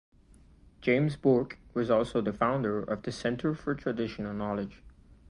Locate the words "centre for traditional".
3.11-4.33